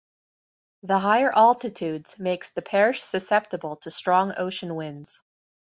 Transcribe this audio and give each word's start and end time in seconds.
The 0.81 0.97
higher 0.97 1.31
altitudes 1.31 2.17
makes 2.17 2.49
the 2.53 2.63
parish 2.63 3.03
susceptible 3.03 3.75
to 3.83 3.91
strong 3.91 4.33
ocean 4.35 4.73
winds. 4.73 5.21